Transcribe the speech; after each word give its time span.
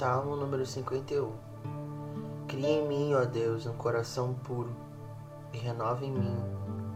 Salmo 0.00 0.34
número 0.34 0.64
51 0.64 1.30
Cria 2.48 2.70
em 2.70 2.88
mim, 2.88 3.12
ó 3.12 3.26
Deus, 3.26 3.66
um 3.66 3.74
coração 3.74 4.32
puro 4.32 4.74
e 5.52 5.58
renova 5.58 6.02
em 6.06 6.10
mim 6.10 6.38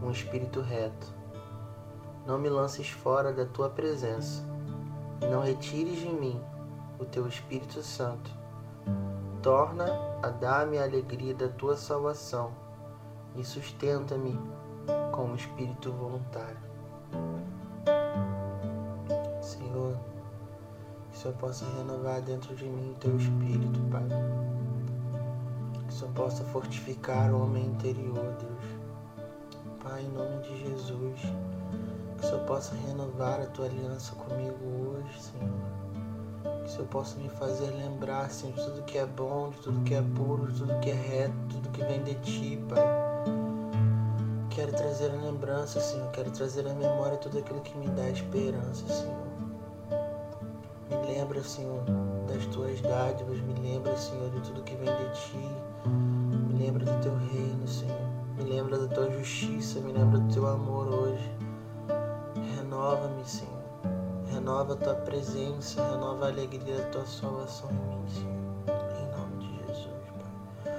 um 0.03 0.11
espírito 0.11 0.63
reto. 0.63 1.13
Não 2.27 2.39
me 2.39 2.49
lances 2.49 2.89
fora 2.89 3.31
da 3.31 3.45
tua 3.45 3.69
presença 3.69 4.43
e 5.21 5.27
não 5.27 5.43
retires 5.43 5.99
de 5.99 6.09
mim 6.09 6.41
o 6.99 7.05
teu 7.05 7.29
Espírito 7.29 7.83
Santo. 7.83 8.31
Torna 9.43 9.85
a 10.23 10.31
dar-me 10.31 10.79
a 10.79 10.85
alegria 10.85 11.35
da 11.35 11.49
tua 11.49 11.77
salvação 11.77 12.53
e 13.37 13.45
sustenta-me 13.45 14.41
com 15.13 15.27
um 15.27 15.35
espírito 15.35 15.93
voluntário. 15.93 16.64
Senhor 21.25 21.37
possa 21.39 21.65
renovar 21.79 22.21
dentro 22.21 22.55
de 22.55 22.67
mim 22.67 22.91
o 22.91 22.95
teu 22.97 23.17
espírito, 23.17 23.81
Pai. 23.91 24.07
Que 25.89 25.95
Senhor 25.95 26.13
possa 26.13 26.45
fortificar 26.45 27.33
o 27.33 27.45
homem 27.45 27.65
interior, 27.65 28.37
Deus. 28.39 29.25
Pai, 29.83 30.03
em 30.03 30.09
nome 30.11 30.43
de 30.43 30.55
Jesus, 30.59 31.21
que 32.19 32.27
Senhor 32.27 32.45
possa 32.45 32.75
renovar 32.75 33.41
a 33.41 33.47
tua 33.47 33.65
aliança 33.65 34.15
comigo 34.17 34.59
hoje, 34.67 35.19
Senhor. 35.19 36.63
Que 36.63 36.71
Senhor 36.71 36.89
possa 36.89 37.17
me 37.17 37.31
fazer 37.31 37.71
lembrar, 37.71 38.31
Senhor, 38.31 38.55
de 38.55 38.63
tudo 38.63 38.83
que 38.83 38.99
é 38.99 39.07
bom, 39.07 39.49
de 39.49 39.57
tudo 39.61 39.81
que 39.81 39.95
é 39.95 40.03
puro, 40.03 40.53
de 40.53 40.59
tudo 40.59 40.79
que 40.81 40.91
é 40.91 40.95
reto, 40.95 41.35
de 41.47 41.55
tudo 41.55 41.71
que 41.71 41.85
vem 41.85 42.03
de 42.03 42.15
Ti, 42.17 42.63
Pai. 42.69 42.85
Quero 44.51 44.73
trazer 44.73 45.11
a 45.11 45.15
lembrança, 45.15 45.81
Senhor. 45.81 46.11
Quero 46.11 46.31
trazer 46.33 46.69
a 46.69 46.75
memória 46.75 47.17
tudo 47.17 47.39
aquilo 47.39 47.63
que 47.63 47.75
me 47.79 47.89
dá 47.89 48.11
esperança, 48.11 48.87
Senhor. 48.93 49.24
Lembra, 51.25 51.43
Senhor, 51.43 51.83
das 52.29 52.45
tuas 52.55 52.83
dádivas. 52.83 53.41
Me 53.41 53.55
lembra, 53.55 53.97
Senhor, 53.97 54.29
de 54.29 54.43
tudo 54.43 54.63
que 54.63 54.77
vem 54.77 54.95
de 54.95 55.11
ti. 55.15 55.49
Me 55.89 56.63
lembra 56.63 56.85
do 56.85 57.01
teu 57.03 57.17
reino, 57.17 57.67
Senhor. 57.67 57.97
Me 58.37 58.45
lembra 58.45 58.77
da 58.77 58.95
tua 58.95 59.11
justiça. 59.11 59.81
Me 59.81 59.95
lembra 59.95 60.19
do 60.19 60.35
teu 60.35 60.47
amor 60.47 60.87
hoje. 60.87 61.31
Renova-me, 62.57 63.25
Senhor. 63.25 63.55
Renova 64.31 64.75
a 64.75 64.77
tua 64.77 64.97
presença. 64.97 65.83
Renova 65.93 66.27
a 66.27 66.29
alegria 66.29 66.77
da 66.77 66.85
tua 66.91 67.07
salvação 67.07 67.71
em 67.71 67.75
mim, 67.75 68.07
Senhor. 68.07 68.35
Em 69.01 69.07
nome 69.17 69.39
de 69.39 69.47
Jesus, 69.67 69.97
Pai. 70.63 70.77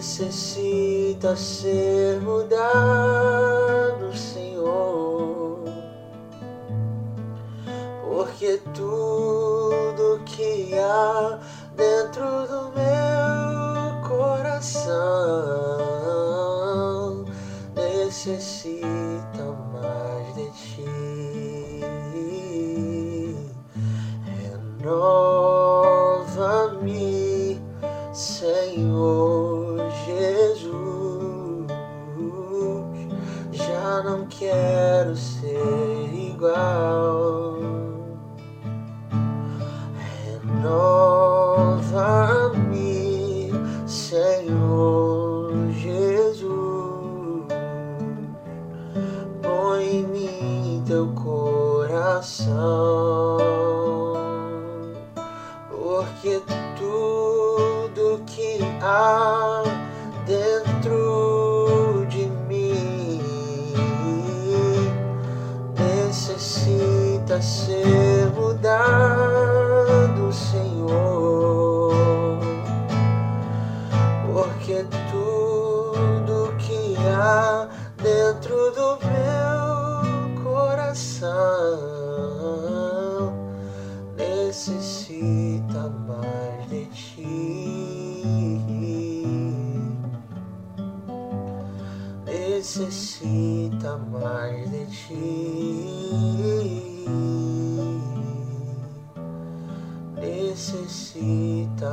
necessita 0.00 1.36
ser 1.36 2.22
mudado, 2.22 4.16
Senhor, 4.16 5.62
porque 8.02 8.58
tudo 8.72 10.22
que 10.24 10.72
há 10.78 11.38
dentro 11.76 12.24
do 12.48 12.72
meu 12.72 14.00
coração 14.08 14.96
necessita 17.74 19.09
não 34.02 34.26
quero 34.26 35.16
ser 35.16 36.12
igual. 36.12 37.69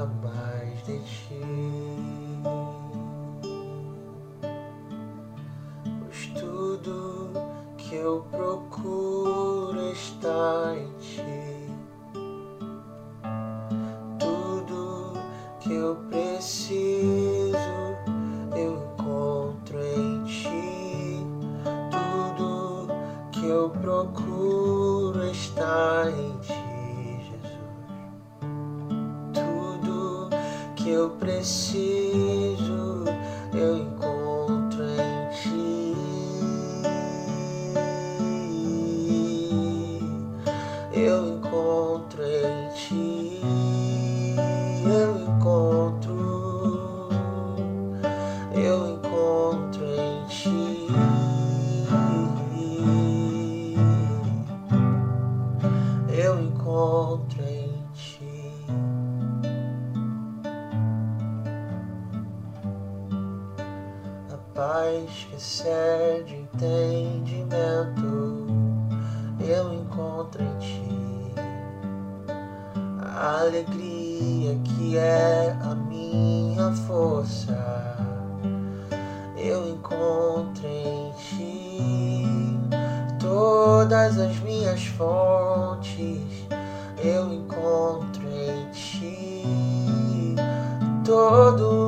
Mais 0.06 0.84
de 0.86 1.00
ti. 1.00 1.57
Eu 30.90 31.10
preciso 31.12 32.87
paz 64.58 65.28
que 65.30 65.36
excede 65.36 66.36
entendimento, 66.36 67.38
eu 69.40 69.74
encontro 69.74 70.44
em 70.44 70.58
ti. 70.58 71.34
A 73.00 73.40
alegria 73.42 74.60
que 74.66 74.98
é 74.98 75.56
a 75.62 75.74
minha 75.76 76.48
minha 76.58 76.72
força 76.74 77.96
eu 79.38 79.70
encontro 79.70 80.68
em 80.68 81.12
ti 81.12 82.26
todas 83.20 84.18
as 84.18 84.40
minhas 84.40 84.84
fontes 84.88 86.48
eu 86.98 87.32
encontro 87.32 88.28
em 88.28 88.72
ti 88.72 90.36
todo 91.06 91.87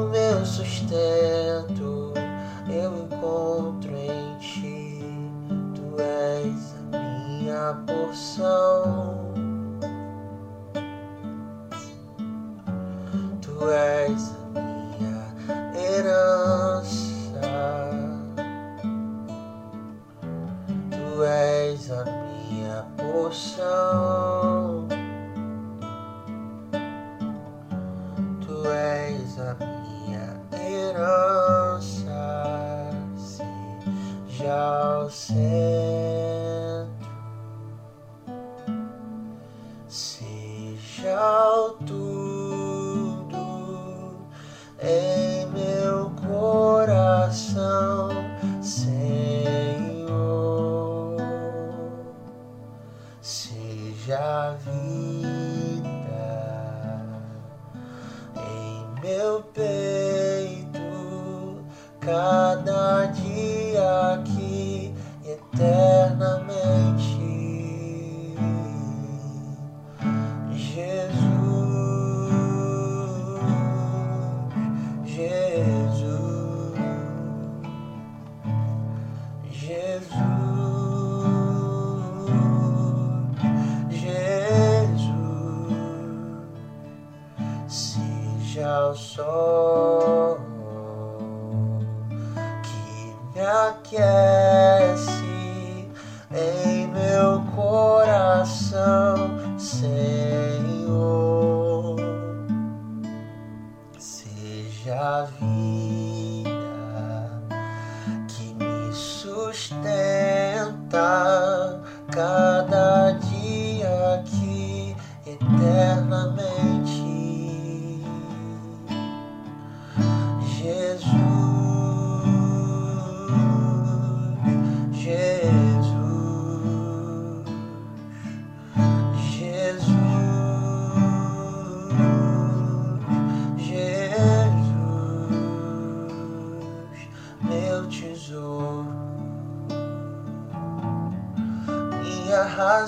seja 34.39 34.99
o 35.03 35.09
centro, 35.09 36.18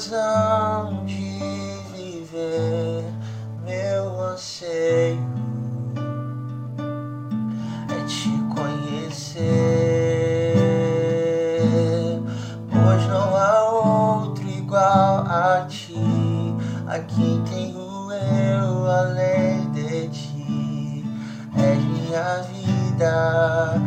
razão 0.01 1.05
de 1.05 1.37
viver, 1.93 3.05
meu 3.63 4.19
anseio 4.19 5.21
é 7.87 8.03
te 8.07 8.29
conhecer, 8.55 9.43
pois 12.71 13.07
não 13.07 13.35
há 13.35 13.69
outro 13.69 14.47
igual 14.49 15.23
a 15.27 15.67
ti, 15.69 15.93
a 16.87 16.97
quem 16.97 17.43
tenho 17.43 18.11
eu 18.11 18.89
além 18.89 19.69
de 19.71 20.07
ti, 20.07 21.05
és 21.55 21.77
minha 21.77 22.41
vida, 22.41 23.79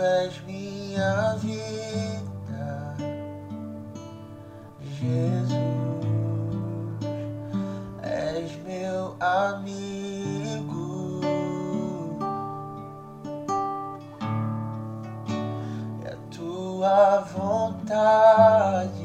és 0.00 0.40
minha 0.46 1.36
vida, 1.36 2.96
Jesus, 4.98 5.52
és 8.02 8.56
meu 8.64 9.16
amigo. 9.20 11.20
E 16.04 16.06
a 16.06 16.16
tua 16.30 17.20
vontade. 17.34 18.97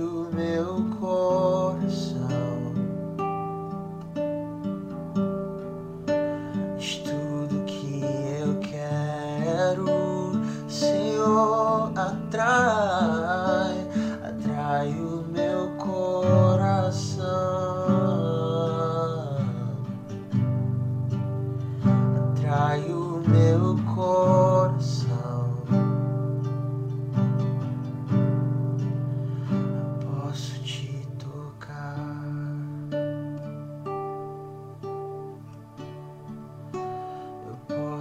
O 0.00 0.30
meu 0.34 0.84
coração. 0.98 1.19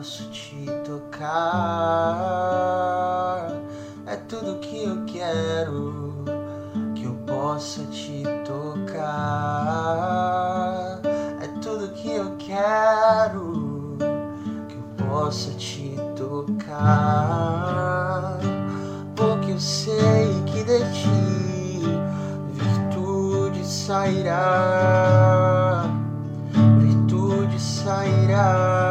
Posso 0.10 0.28
te 0.32 0.66
tocar. 0.84 1.30
É 4.08 4.16
tudo 4.16 4.56
que 4.56 4.84
eu 4.84 5.06
quero 5.06 6.24
que 6.96 7.04
eu 7.04 7.14
possa 7.28 7.84
te 7.84 8.24
tocar. 8.44 9.06
É 11.40 11.48
tudo 11.62 11.90
que 11.90 12.12
eu 12.12 12.36
quero 12.40 13.98
que 14.68 14.74
eu 14.74 14.84
possa 15.06 15.52
te 15.52 15.96
tocar. 16.16 17.20
Porque 19.16 19.52
eu 19.52 19.60
sei 19.60 20.42
que 20.48 20.64
de 20.64 20.80
ti 20.92 21.84
virtude 22.56 23.64
sairá, 23.64 24.44
virtude 26.80 27.62
sairá, 27.62 28.89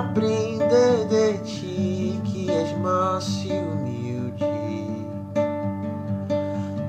aprender 0.00 1.04
de 1.08 1.38
ti 1.44 2.20
que 2.24 2.50
és 2.50 2.72
manso 2.78 3.46
e 3.46 3.60
humilde. 3.60 4.46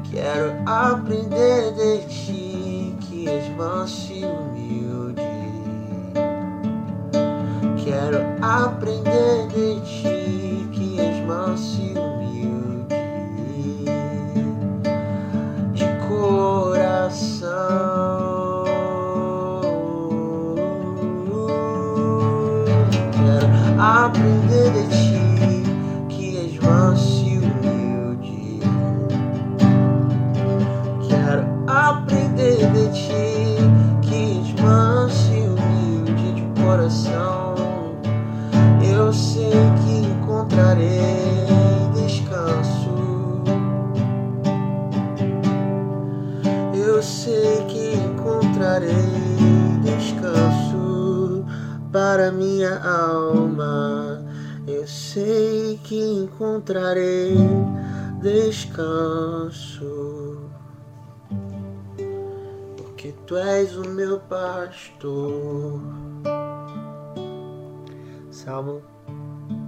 Quero 0.10 0.54
aprender 0.66 1.74
de 1.74 1.98
ti 2.08 2.96
que 3.02 3.30
és 3.30 3.50
manso 3.58 4.14
e 4.14 4.26
humilde. 4.26 5.22
Quero 7.84 8.20
aprender 8.42 9.48
de 9.48 9.71
aprender 24.12 24.72
de 24.72 24.84
ti 24.90 25.01
encontrarei 56.24 57.36
descanso. 58.22 59.90
Porque 62.78 63.14
tu 63.26 63.36
és 63.38 63.76
o 63.76 63.88
meu 63.90 64.20
pastor. 64.20 65.82
Salmo 68.30 68.82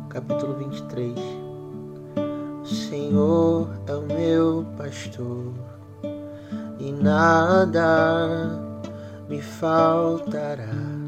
capítulo 0.10 0.56
23. 0.56 1.18
O 2.62 2.66
Senhor 2.66 3.70
é 3.88 3.96
o 3.96 4.02
meu 4.04 4.66
pastor 4.78 5.54
e 6.80 6.92
nada 6.92 8.60
me 9.28 9.42
faltará. 9.42 11.03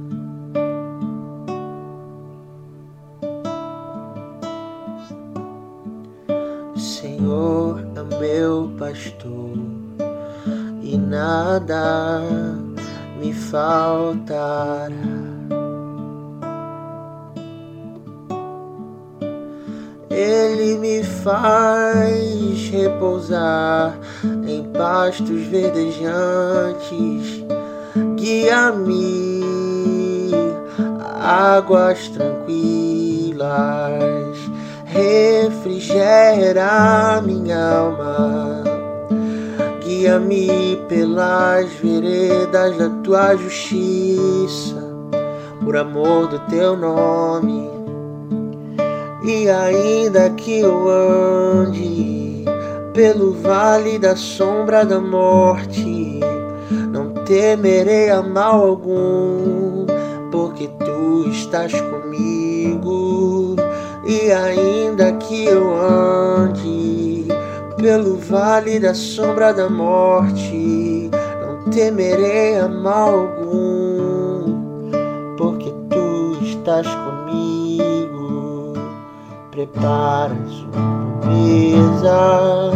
É 7.95 8.19
meu 8.19 8.71
pastor 8.77 9.57
e 10.81 10.97
nada 10.97 12.21
me 13.19 13.33
faltará. 13.33 14.95
Ele 20.09 20.77
me 20.77 21.03
faz 21.03 22.69
repousar 22.69 23.97
em 24.47 24.63
pastos 24.71 25.41
verdejantes, 25.47 27.43
guia-me 28.15 29.35
águas 31.25 32.07
tranquilas, 32.09 33.45
refrigera 34.95 36.71
minha 37.21 37.59
alma, 37.59 38.63
guia-me 39.83 40.77
pelas 40.87 41.69
veredas 41.73 42.77
da 42.77 42.89
tua 43.03 43.35
justiça, 43.35 44.81
por 45.61 45.75
amor 45.75 46.27
do 46.27 46.39
teu 46.47 46.77
nome. 46.77 47.69
E 49.25 49.49
ainda 49.49 50.29
que 50.29 50.61
eu 50.61 50.87
ande 50.87 52.45
pelo 52.93 53.33
vale 53.33 53.99
da 53.99 54.15
sombra 54.15 54.85
da 54.85 55.01
morte, 55.01 56.21
não 56.89 57.09
temerei 57.25 58.09
a 58.09 58.21
mal 58.21 58.65
algum, 58.65 59.85
porque 60.31 60.69
tu 60.79 61.27
estás 61.29 61.73
comigo. 61.73 63.34
E 64.05 64.31
ainda 64.31 65.13
que 65.13 65.45
eu 65.45 65.75
ande 65.75 67.25
pelo 67.77 68.17
vale 68.17 68.79
da 68.79 68.93
sombra 68.93 69.51
da 69.51 69.67
morte, 69.67 71.09
não 71.41 71.71
temerei 71.71 72.59
a 72.59 72.67
mal 72.67 73.09
algum, 73.09 74.91
porque 75.37 75.73
tu 75.89 76.37
estás 76.39 76.87
comigo, 76.87 78.73
preparas 79.49 80.65
uma 80.71 81.25
mesa. 81.25 82.71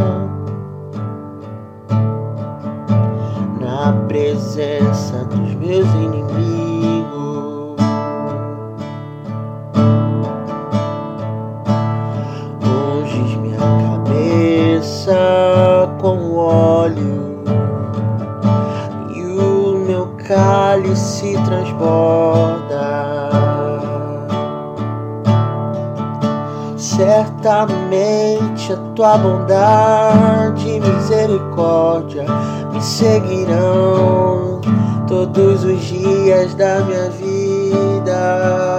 Na 3.61 3.93
presença 4.07 5.25
dos 5.25 5.53
meus 5.55 5.87
inimigos. 5.93 6.68
se 21.19 21.33
transborda. 21.43 23.29
Certamente 26.77 28.71
a 28.71 28.77
tua 28.95 29.17
bondade 29.17 30.69
e 30.69 30.79
misericórdia 30.79 32.23
me 32.71 32.81
seguirão 32.81 34.61
todos 35.07 35.65
os 35.65 35.81
dias 35.81 36.53
da 36.55 36.79
minha 36.85 37.09
vida. 37.09 38.78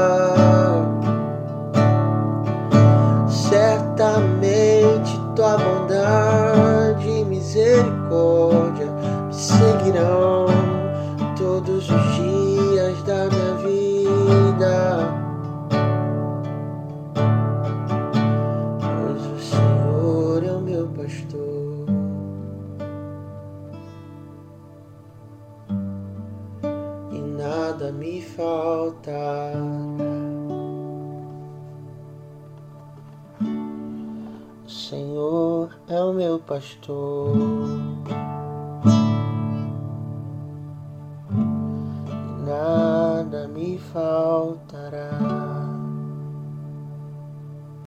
Pastor 36.50 37.49